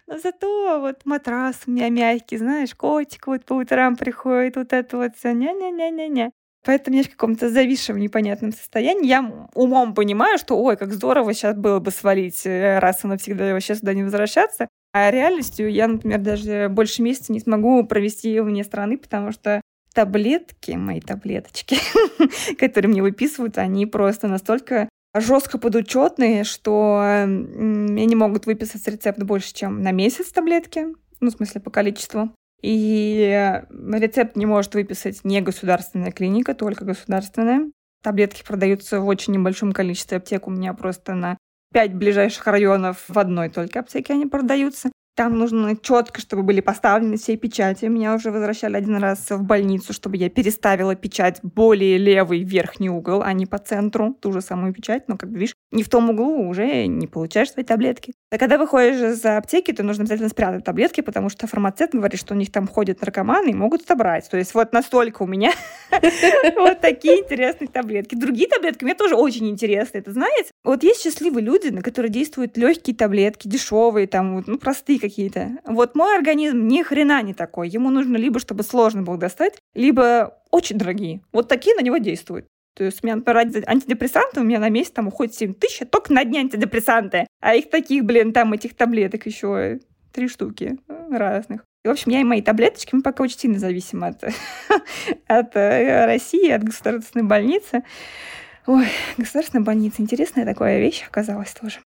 [0.06, 4.96] Но зато вот матрас у меня мягкий, знаешь, котик вот по утрам приходит, вот это
[4.96, 6.30] вот все, ня-ня-ня-ня-ня.
[6.64, 9.08] Поэтому я в каком-то зависшем непонятном состоянии.
[9.08, 13.52] Я умом понимаю, что ой, как здорово сейчас было бы свалить э, раз и навсегда
[13.52, 14.68] вообще сюда не возвращаться.
[14.92, 19.60] А реальностью я, например, даже больше месяца не смогу провести вне страны, потому что
[19.92, 21.76] таблетки, мои таблеточки,
[22.58, 29.52] которые мне выписывают, они просто настолько жестко подучетные, что мне не могут выписать рецепт больше,
[29.52, 30.86] чем на месяц таблетки,
[31.20, 32.30] ну, в смысле, по количеству.
[32.62, 37.70] И рецепт не может выписать не государственная клиника, только государственная.
[38.02, 40.46] Таблетки продаются в очень небольшом количестве аптек.
[40.46, 41.36] У меня просто на
[41.72, 44.90] пять ближайших районов в одной только аптеке они продаются.
[45.14, 47.84] Там нужно четко, чтобы были поставлены все печати.
[47.84, 53.22] Меня уже возвращали один раз в больницу, чтобы я переставила печать более левый верхний угол,
[53.22, 54.16] а не по центру.
[54.20, 57.52] Ту же самую печать, но, как бы, видишь, не в том углу уже не получаешь
[57.52, 58.14] свои таблетки.
[58.30, 62.32] А когда выходишь из аптеки, то нужно обязательно спрятать таблетки, потому что фармацевт говорит, что
[62.32, 64.30] у них там ходят наркоманы и могут собрать.
[64.30, 65.52] То есть вот настолько у меня
[66.56, 68.14] вот такие интересные таблетки.
[68.14, 69.98] Другие таблетки мне тоже очень интересны.
[69.98, 70.50] Это знаете?
[70.64, 75.58] Вот есть счастливые люди, на которые действуют легкие таблетки, дешевые, там, ну, простые какие-то.
[75.66, 77.68] Вот мой организм ни хрена не такой.
[77.68, 81.20] Ему нужно либо, чтобы сложно было достать, либо очень дорогие.
[81.32, 82.46] Вот такие на него действуют.
[82.74, 85.86] То есть у меня, например, антидепрессанты у меня на месяц там уходит 7 тысяч, а
[85.86, 87.26] только на дни антидепрессанты.
[87.40, 89.80] А их таких, блин, там этих таблеток еще
[90.12, 90.78] три штуки
[91.10, 91.64] разных.
[91.84, 94.22] И, в общем, я и мои таблеточки, мы пока очень сильно зависим от,
[95.26, 97.82] от э, России, от государственной больницы.
[98.66, 98.86] Ой,
[99.18, 101.80] государственная больница, интересная такая вещь оказалась тоже.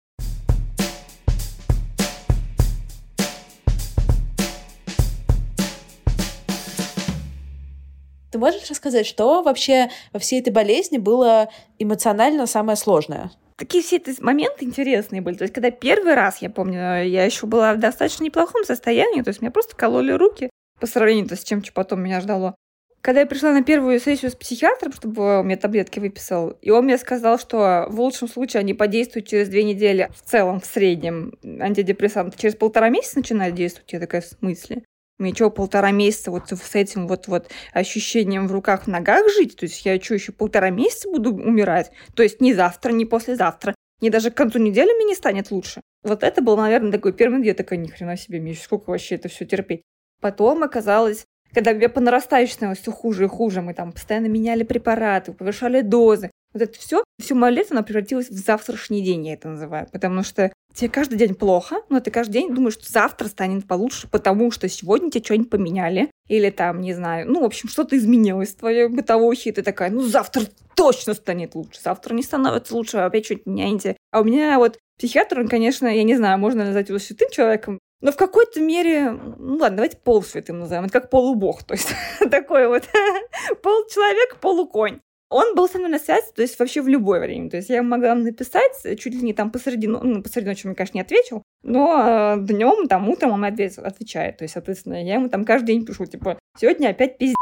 [8.34, 13.30] Ты можешь рассказать, что вообще во всей этой болезни было эмоционально самое сложное?
[13.56, 15.36] Такие все эти моменты интересные были.
[15.36, 19.28] То есть, когда первый раз, я помню, я еще была в достаточно неплохом состоянии, то
[19.28, 22.56] есть меня просто кололи руки по сравнению с чем, что потом меня ждало.
[23.02, 26.86] Когда я пришла на первую сессию с психиатром, чтобы он мне таблетки выписал, и он
[26.86, 31.38] мне сказал, что в лучшем случае они подействуют через две недели, в целом, в среднем,
[31.44, 33.92] антидепрессанты через полтора месяца начинают действовать.
[33.92, 34.82] Я такая, в смысле?
[35.18, 39.56] Мне что, полтора месяца вот с этим вот, вот ощущением в руках, ногах жить?
[39.56, 41.92] То есть я что, еще полтора месяца буду умирать?
[42.14, 45.80] То есть не завтра, не послезавтра, не даже к концу недели мне не станет лучше.
[46.02, 47.46] Вот это был, наверное, такой первый день.
[47.48, 49.82] Я такая, ни хрена себе, мне сколько вообще это все терпеть.
[50.20, 54.64] Потом оказалось, когда мне по нарастающей становилось все хуже и хуже, мы там постоянно меняли
[54.64, 56.30] препараты, повышали дозы.
[56.52, 59.86] Вот это все, всю мое лето, оно превратилось в завтрашний день, я это называю.
[59.90, 64.08] Потому что тебе каждый день плохо, но ты каждый день думаешь, что завтра станет получше,
[64.08, 66.10] потому что сегодня тебе что-нибудь поменяли.
[66.28, 69.90] Или там, не знаю, ну, в общем, что-то изменилось в твоей бытовухе, и ты такая,
[69.90, 71.80] ну, завтра точно станет лучше.
[71.82, 73.96] Завтра не становится лучше, а опять что-нибудь меняете.
[74.10, 77.78] А у меня вот психиатр, он, конечно, я не знаю, можно назвать его святым человеком,
[78.00, 81.94] но в какой-то мере, ну ладно, давайте полусвятым назовем, это как полубог, то есть
[82.30, 82.82] такой вот
[83.62, 85.00] полчеловек, полуконь
[85.34, 87.50] он был со мной на связи, то есть вообще в любое время.
[87.50, 90.96] То есть я могла написать чуть ли не там посреди, ну, посреди ночи мне, конечно,
[90.96, 94.36] не ответил, но э, днем, там, утром он ответ, отвечает.
[94.36, 97.34] То есть, соответственно, я ему там каждый день пишу, типа, сегодня опять пиздец.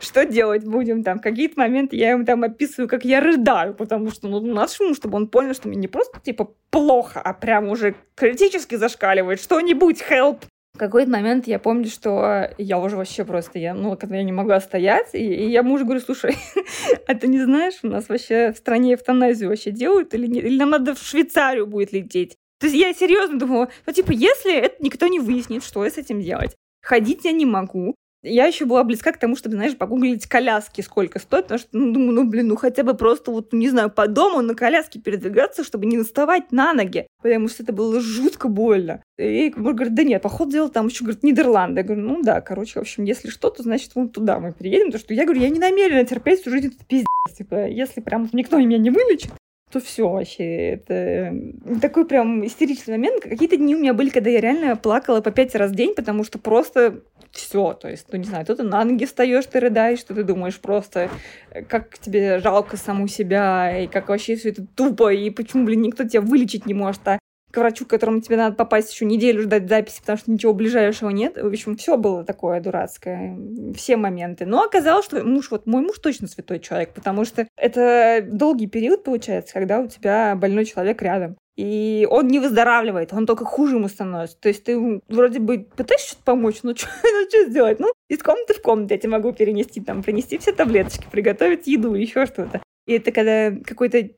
[0.00, 1.18] Что делать будем там?
[1.18, 5.26] Какие-то моменты я ему там описываю, как я рыдаю, потому что, ну, надо чтобы он
[5.26, 9.40] понял, что мне не просто, типа, плохо, а прям уже критически зашкаливает.
[9.40, 10.42] Что-нибудь, help,
[10.78, 14.30] в какой-то момент я помню, что я уже вообще просто, я, ну, когда я не
[14.30, 16.36] могла стоять, и, и я мужу говорю, слушай,
[17.08, 20.44] а ты не знаешь, у нас вообще в стране эвтаназию вообще делают или нет?
[20.44, 22.36] Или нам надо в Швейцарию будет лететь?
[22.60, 25.98] То есть я серьезно думала, ну, типа, если это никто не выяснит, что я с
[25.98, 26.54] этим делать?
[26.80, 31.18] Ходить я не могу, я еще была близка к тому, чтобы, знаешь, погуглить коляски, сколько
[31.18, 34.08] стоит, потому что, ну, думаю, ну, блин, ну, хотя бы просто, вот, не знаю, по
[34.08, 39.02] дому на коляске передвигаться, чтобы не наставать на ноги, потому что это было жутко больно.
[39.18, 41.80] И муж говорит, да нет, походу дело там еще, говорит, Нидерланды.
[41.80, 44.86] Я говорю, ну да, короче, в общем, если что, то, значит, вон туда мы переедем,
[44.86, 47.06] потому что я говорю, я не намерена терпеть всю жизнь этот пиздец.
[47.36, 49.32] Типа, если прям никто меня не вылечит,
[49.70, 50.70] то все вообще.
[50.72, 51.34] Это
[51.80, 53.22] такой прям истеричный момент.
[53.22, 56.24] Какие-то дни у меня были, когда я реально плакала по пять раз в день, потому
[56.24, 57.02] что просто
[57.32, 60.24] все, то есть, ну, не знаю, то ты на ноги встаешь, ты рыдаешь, что ты
[60.24, 61.10] думаешь просто,
[61.50, 65.82] э, как тебе жалко саму себя, и как вообще все это тупо, и почему, блин,
[65.82, 67.18] никто тебя вылечить не может, а
[67.50, 71.10] к врачу, к которому тебе надо попасть еще неделю ждать записи, потому что ничего ближайшего
[71.10, 71.36] нет.
[71.36, 73.36] В общем, все было такое дурацкое,
[73.74, 74.46] все моменты.
[74.46, 79.04] Но оказалось, что муж, вот мой муж точно святой человек, потому что это долгий период
[79.04, 81.36] получается, когда у тебя больной человек рядом.
[81.58, 84.38] И он не выздоравливает, он только хуже ему становится.
[84.38, 87.80] То есть ты вроде бы пытаешься что-то помочь, но что ну, сделать?
[87.80, 91.94] Ну, из комнаты в комнату я тебе могу перенести, там, принести все таблеточки, приготовить еду,
[91.94, 92.62] еще что-то.
[92.86, 94.08] И это когда какой-то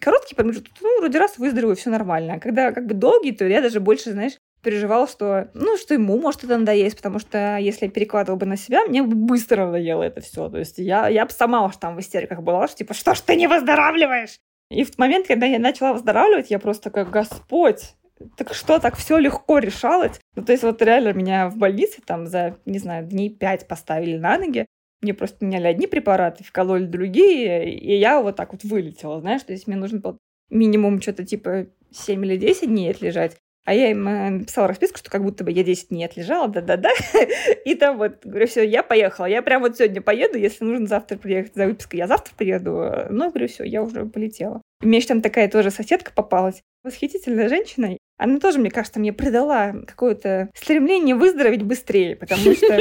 [0.00, 2.34] короткий промежуток, ну, вроде раз выздоровел, все нормально.
[2.34, 6.18] А когда как бы долгий, то я даже больше, знаешь, переживал, что, ну, что ему
[6.18, 10.02] может это надоесть, потому что если я перекладывал бы на себя, мне бы быстро надоело
[10.02, 10.48] это все.
[10.48, 13.20] То есть я, я бы сама уж там в истериках была, что типа, что ж
[13.20, 14.38] ты не выздоравливаешь?
[14.70, 17.94] И в момент, когда я начала выздоравливать, я просто как, Господь,
[18.36, 20.20] так что, так все легко решалось?
[20.34, 24.16] Ну, то есть вот реально меня в больнице там за, не знаю, дней пять поставили
[24.16, 24.66] на ноги,
[25.02, 29.52] мне просто меняли одни препараты, вкололи другие, и я вот так вот вылетела, знаешь, то
[29.52, 30.18] есть мне нужно было
[30.50, 35.10] минимум что-то типа 7 или 10 дней отлежать, а я им э, написала расписку, что
[35.10, 36.90] как будто бы я 10 дней отлежала, да-да-да.
[37.64, 39.26] И там вот, говорю, все, я поехала.
[39.26, 43.06] Я прям вот сегодня поеду, если нужно завтра приехать за выпиской, я завтра приеду.
[43.10, 44.62] Ну, говорю, все, я уже полетела.
[44.82, 46.62] И мне еще там такая тоже соседка попалась.
[46.82, 47.96] Восхитительная женщина.
[48.22, 52.78] Она тоже, мне кажется, мне придала какое-то стремление выздороветь быстрее, потому что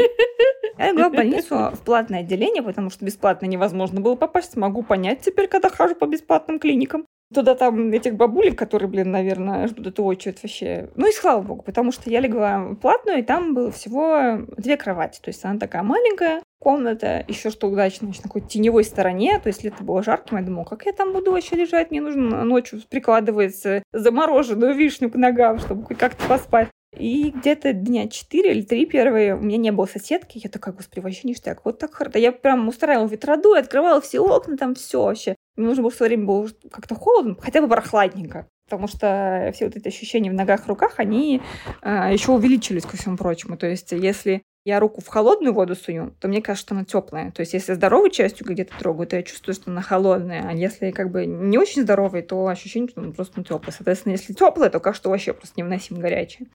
[0.78, 4.56] я легла в больницу в платное отделение, потому что бесплатно невозможно было попасть.
[4.56, 9.68] Могу понять теперь, когда хожу по бесплатным клиникам туда там этих бабулек, которые, блин, наверное,
[9.68, 10.90] ждут эту очередь вообще.
[10.96, 15.20] Ну и слава богу, потому что я легла платную, и там было всего две кровати.
[15.22, 19.48] То есть она такая маленькая, комната, еще что удачно, значит, на какой-то теневой стороне, то
[19.48, 22.82] есть лето было жарким, я думала, как я там буду вообще лежать, мне нужно ночью
[22.88, 23.56] прикладывать
[23.92, 26.70] замороженную вишню к ногам, чтобы как-то поспать.
[26.98, 30.42] И где-то дня 4 или 3 первые у меня не было соседки.
[30.44, 31.62] Я такая, господи, вообще ништяк.
[31.64, 32.20] Вот так хорошо.
[32.20, 35.36] Я прям устраивала ветроду, открывала все окна, там все вообще.
[35.56, 38.48] Мне нужно было все время было как-то холодно, хотя бы прохладненько.
[38.66, 41.42] Потому что все вот эти ощущения в ногах, руках, они
[41.82, 43.58] э, еще увеличились ко всему прочему.
[43.58, 47.32] То есть, если я руку в холодную воду сую, то мне кажется, что она теплая.
[47.32, 50.48] То есть, если здоровой частью где-то трогаю, то я чувствую, что она холодная.
[50.48, 53.74] А если как бы не очень здоровый, то ощущение, что она просто теплая.
[53.76, 56.48] Соответственно, если теплая, то кажется, вообще просто невыносимо горячая.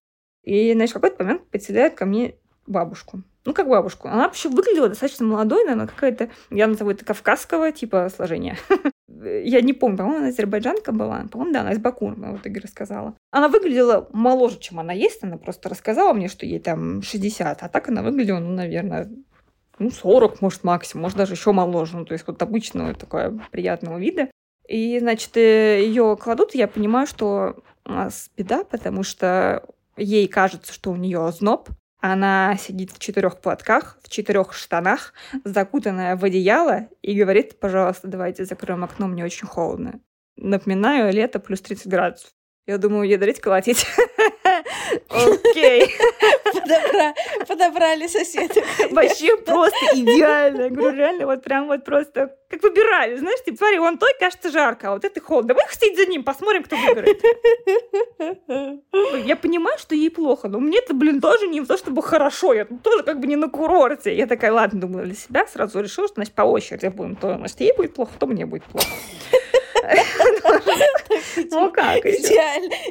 [0.43, 3.23] И, значит, в какой-то момент подселяют ко мне бабушку.
[3.45, 4.09] Ну, как бабушку.
[4.09, 8.59] Она вообще выглядела достаточно молодой, наверное, какая-то, я назову это кавказского типа сложения.
[9.09, 11.25] я не помню, по-моему, она азербайджанка была.
[11.31, 13.15] По-моему, да, она из Баку, она в итоге рассказала.
[13.31, 15.23] Она выглядела моложе, чем она есть.
[15.23, 17.63] Она просто рассказала мне, что ей там 60.
[17.63, 19.09] А так она выглядела, ну, наверное,
[19.79, 21.99] ну, 40, может, максимум, может, даже еще моложе.
[21.99, 24.29] Ну, то есть вот обычного такое приятного вида.
[24.69, 29.65] И, значит, э, ее кладут, и я понимаю, что у нас беда, потому что
[29.97, 31.69] ей кажется, что у нее озноб,
[32.01, 38.45] она сидит в четырех платках, в четырех штанах, закутанная в одеяло и говорит, пожалуйста, давайте
[38.45, 40.01] закроем окно, мне очень холодно.
[40.37, 42.31] Напоминаю, лето плюс 30 градусов.
[42.67, 43.87] Я думаю, ядрить, колотить.
[45.57, 45.95] Окей.
[47.49, 48.63] Подобрали соседа.
[48.91, 50.63] Вообще просто идеально.
[50.63, 54.51] Я говорю, реально, вот прям вот просто как выбирали, знаешь, типа, смотри, он той кажется
[54.53, 55.49] жарко, а вот это холодно.
[55.49, 57.21] Давай сидеть за ним, посмотрим, кто выиграет.
[59.27, 62.55] Я понимаю, что ей плохо, но мне это, блин, тоже не то, чтобы хорошо.
[62.55, 64.15] Я тоже как бы не на курорте.
[64.15, 67.17] Я такая, ладно, думаю, для себя сразу решила, что, значит, по очереди будем.
[67.17, 68.87] То, значит, ей будет плохо, то мне будет плохо.
[71.51, 72.05] Ну как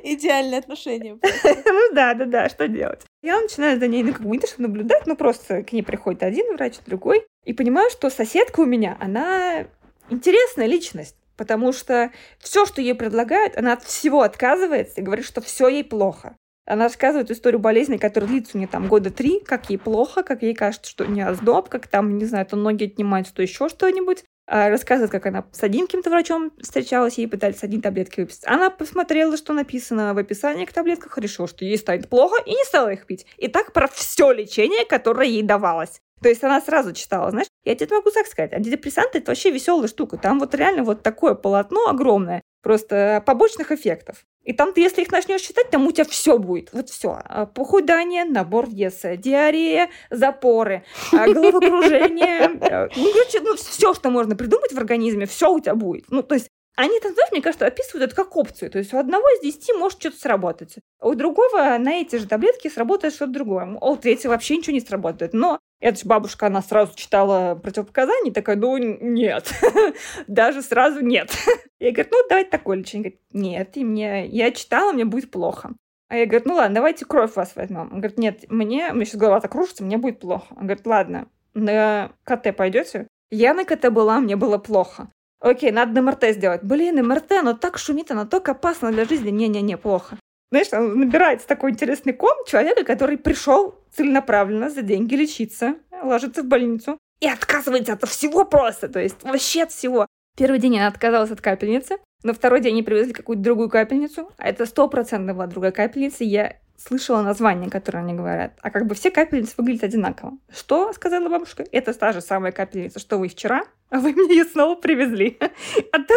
[0.03, 1.19] Идеальное отношение.
[1.65, 3.01] Ну да, да, да, что делать?
[3.21, 5.81] Я начинаю за ней, ну, как бы не то, что наблюдать, но просто к ней
[5.81, 9.65] приходит один врач, другой, и понимаю, что соседка у меня, она
[10.09, 15.41] интересная личность, потому что все, что ей предлагают, она от всего отказывается и говорит, что
[15.41, 16.35] все ей плохо.
[16.65, 20.41] Она рассказывает историю болезни, которая длится у нее там года три, как ей плохо, как
[20.41, 21.35] ей кажется, что у нее
[21.69, 24.23] как там, не знаю, то ноги отнимаются, то еще что-нибудь.
[24.47, 28.45] А, рассказывает, как она с одним каким-то врачом встречалась, ей пытались одни таблетки выписать.
[28.45, 32.63] Она посмотрела, что написано в описании к таблетках, решила, что ей станет плохо, и не
[32.63, 33.25] стала их пить.
[33.37, 35.99] И так про все лечение, которое ей давалось.
[36.21, 39.87] То есть она сразу читала, знаешь, я тебе могу так сказать, антидепрессанты это вообще веселая
[39.87, 40.17] штука.
[40.17, 44.25] Там вот реально вот такое полотно огромное, просто побочных эффектов.
[44.45, 46.69] И там ты, если их начнешь читать, там у тебя все будет.
[46.71, 47.19] Вот все.
[47.25, 52.59] А, похудание, набор веса, диарея, запоры, а, головокружение.
[52.61, 56.05] Э, ну, короче, ну, все, что можно придумать в организме, все у тебя будет.
[56.09, 58.69] Ну, то есть они там, знаешь, мне кажется, описывают это как опцию.
[58.69, 60.75] То есть у одного из десяти может что-то сработать.
[60.99, 63.77] А у другого на эти же таблетки сработает что-то другое.
[63.79, 65.33] А у третьего вообще ничего не сработает.
[65.33, 69.51] Но эта же бабушка, она сразу читала противопоказания, такая, ну, нет.
[70.27, 71.31] Даже сразу нет.
[71.79, 73.11] Я говорю, ну, давайте такое лечение.
[73.11, 75.75] Говорит, нет, и мне, я читала, мне будет плохо.
[76.07, 77.89] А я говорю, ну ладно, давайте кровь вас возьмем.
[77.91, 80.45] Он говорит, нет, мне, меня сейчас голова закружится, мне будет плохо.
[80.51, 83.07] Он говорит, ладно, на КТ пойдете?
[83.31, 85.09] Я на КТ была, мне было плохо.
[85.39, 86.63] Окей, надо МРТ сделать.
[86.63, 89.29] Блин, МРТ, оно так шумит, оно так опасно для жизни.
[89.29, 90.17] Не-не-не, плохо.
[90.51, 96.97] Знаешь, набирается такой интересный ком человека, который пришел целенаправленно за деньги лечиться, ложится в больницу
[97.19, 100.05] и отказывается от всего просто, то есть вообще от всего.
[100.37, 104.49] Первый день она отказалась от капельницы, на второй день они привезли какую-то другую капельницу, а
[104.49, 108.53] это стопроцентно была другая капельница, я слышала название, которое они говорят.
[108.61, 110.37] А как бы все капельницы выглядят одинаково.
[110.49, 114.45] Что, сказала бабушка, это та же самая капельница, что вы вчера, а вы мне ее
[114.45, 115.37] снова привезли.
[115.91, 116.13] А то,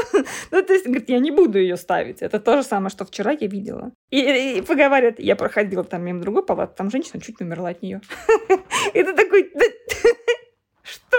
[0.50, 2.22] ну, то есть, говорит, я не буду ее ставить.
[2.22, 3.92] Это то же самое, что вчера я видела.
[4.10, 7.82] И, и поговорят, я проходила там мимо другой палаты, там женщина чуть не умерла от
[7.82, 8.00] нее.
[8.94, 9.52] И ты такой,
[10.82, 11.18] что?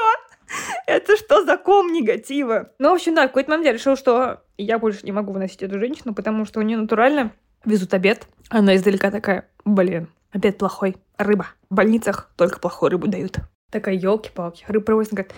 [0.87, 2.71] Это что за ком негатива?
[2.79, 5.61] Ну, в общем, да, в какой-то момент я решила, что я больше не могу выносить
[5.61, 7.31] эту женщину, потому что у нее натурально
[7.65, 8.27] везут обед.
[8.49, 11.47] Она издалека такая, блин, обед плохой, рыба.
[11.69, 13.37] В больницах только плохую рыбу дают.
[13.71, 15.33] Такая, елки-палки, рыба привозят, говорит,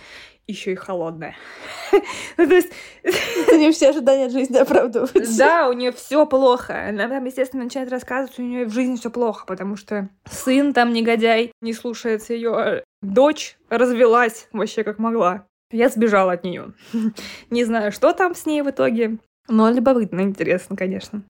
[0.47, 1.36] еще и холодная.
[2.38, 2.72] ну, то есть...
[3.51, 5.38] У нее все ожидания от жизни оправдываются.
[5.38, 6.88] Да, у нее все плохо.
[6.89, 10.93] Она там, естественно, начинает рассказывать, у нее в жизни все плохо, потому что сын там
[10.93, 12.84] негодяй, не слушается ее.
[13.01, 15.45] Дочь развелась вообще как могла.
[15.72, 16.74] Я сбежала от нее.
[17.49, 19.17] не знаю, что там с ней в итоге,
[19.47, 21.24] но любопытно, интересно, конечно.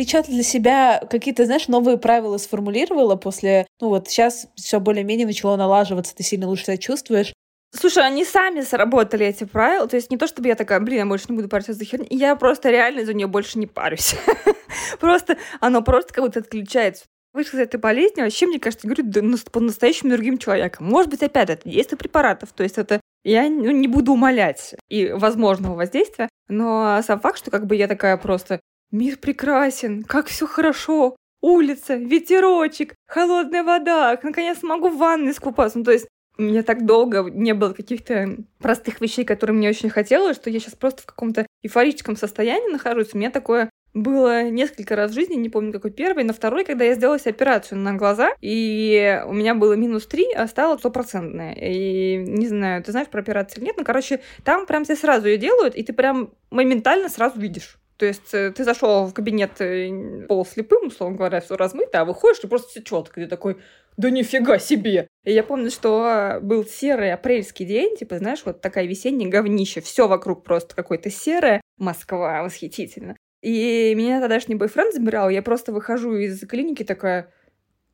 [0.00, 3.66] Ты что-то для себя какие-то, знаешь, новые правила сформулировала после...
[3.82, 7.34] Ну вот сейчас все более-менее начало налаживаться, ты сильно лучше себя чувствуешь.
[7.78, 9.86] Слушай, они сами сработали эти правила.
[9.86, 12.06] То есть не то, чтобы я такая, блин, я больше не буду париться за херню.
[12.08, 14.16] Я просто реально за нее больше не парюсь.
[15.00, 17.04] Просто оно просто как будто отключается.
[17.34, 19.04] Вышла из этой болезни, вообще, мне кажется, говорю
[19.52, 20.86] по-настоящему другим человеком.
[20.86, 22.52] Может быть, опять это действие препаратов.
[22.52, 27.50] То есть это я ну, не буду умолять и возможного воздействия, но сам факт, что
[27.50, 28.60] как бы я такая просто
[28.90, 31.16] Мир прекрасен, как все хорошо.
[31.40, 34.18] Улица, ветерочек, холодная вода.
[34.22, 35.78] Наконец могу в ванной искупаться.
[35.78, 39.90] Ну, то есть у меня так долго не было каких-то простых вещей, которые мне очень
[39.90, 43.14] хотелось, что я сейчас просто в каком-то эйфорическом состоянии нахожусь.
[43.14, 46.84] У меня такое было несколько раз в жизни, не помню какой первый, на второй, когда
[46.84, 51.54] я сделала операцию на глаза, и у меня было минус 3, а стало стопроцентное.
[51.54, 55.26] И не знаю, ты знаешь про операцию или нет, но, короче, там прям все сразу
[55.26, 57.79] ее делают, и ты прям моментально сразу видишь.
[58.00, 62.42] То есть э, ты зашел в кабинет э, полуслепым, условно говоря, все размыто, а выходишь,
[62.42, 63.20] и просто все четко.
[63.20, 63.58] Ты такой,
[63.98, 65.06] да нифига себе!
[65.24, 70.08] И я помню, что был серый апрельский день, типа, знаешь, вот такая весенняя говнище, все
[70.08, 73.18] вокруг просто какое-то серое, Москва, восхитительно.
[73.42, 77.30] И меня тогдашний бойфренд забирал, я просто выхожу из клиники такая,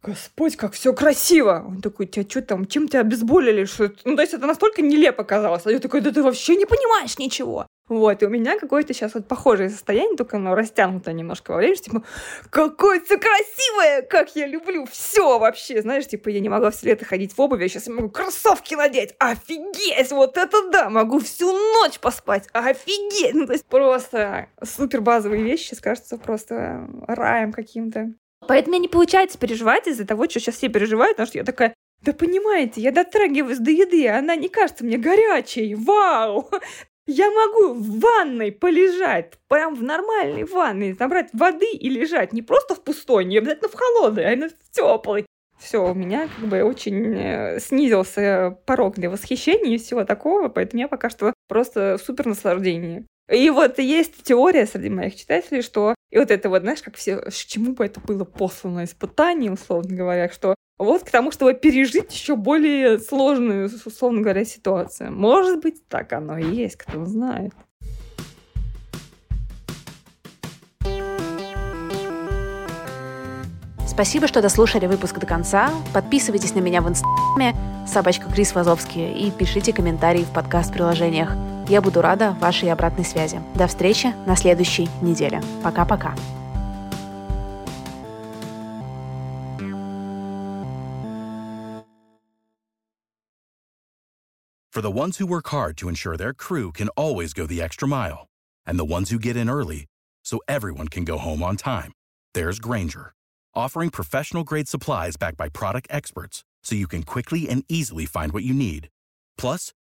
[0.03, 1.65] Господь, как все красиво!
[1.67, 3.65] Он такой, тебя что там, чем тебя обезболили?
[3.65, 5.67] Что ну, то есть это настолько нелепо казалось.
[5.67, 7.67] А я такой, да ты вообще не понимаешь ничего.
[7.89, 11.77] Вот, и у меня какое-то сейчас вот похожее состояние, только оно растянуто немножко во времени,
[11.77, 12.03] типа,
[12.51, 17.05] какое все красивое, как я люблю все вообще, знаешь, типа, я не могла все лето
[17.05, 22.01] ходить в обуви, я сейчас могу кроссовки надеть, офигеть, вот это да, могу всю ночь
[22.01, 28.15] поспать, офигеть, ну, то есть просто супер базовые вещи, кажется просто раем каким-то.
[28.47, 31.75] Поэтому мне не получается переживать из-за того, что сейчас все переживают, потому что я такая,
[32.03, 35.75] да понимаете, я дотрагиваюсь до еды, она не кажется мне горячей.
[35.75, 36.49] Вау!
[37.09, 42.33] Я могу в ванной полежать, прям в нормальной ванной, набрать воды и лежать.
[42.33, 45.25] Не просто в пустой, не обязательно в холодной, а именно в теплой.
[45.57, 50.83] Все, у меня как бы очень э, снизился порог для восхищения и всего такого, поэтому
[50.83, 53.07] я пока что просто супер наслаждении.
[53.31, 57.19] И вот есть теория среди моих читателей, что и вот это вот, знаешь, как все,
[57.19, 62.13] к чему бы это было послано испытание, условно говоря, что вот к тому, чтобы пережить
[62.13, 65.11] еще более сложную, условно говоря, ситуацию.
[65.13, 67.53] Может быть, так оно и есть, кто знает.
[73.87, 75.71] Спасибо, что дослушали выпуск до конца.
[75.95, 81.46] Подписывайтесь на меня в инстаграме собачка Крис Вазовский и пишите комментарии в подкаст-приложениях.
[81.69, 83.41] Я буду рада вашей обратной связи.
[83.55, 85.41] До встречи на следующей неделе.
[85.63, 86.15] Пока-пока.
[94.71, 97.89] For the ones who work hard to ensure their crew can always go the extra
[97.89, 98.27] mile,
[98.67, 99.87] and the ones who get in early
[100.23, 101.93] so everyone can go home on time,
[102.35, 103.15] there's Granger
[103.57, 108.33] offering professional grade supplies backed by product experts so you can quickly and easily find
[108.33, 108.89] what you need.
[109.39, 109.73] Plus,